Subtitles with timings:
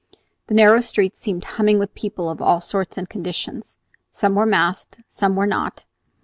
[0.47, 3.77] The narrow street seemed humming with people of all sorts and conditions.
[4.09, 5.85] Some were masked; some were not.